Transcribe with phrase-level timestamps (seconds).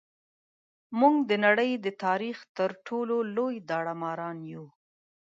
[0.99, 4.65] موږ د نړۍ د تاریخ تر ټولو لوی داړه ماران یو.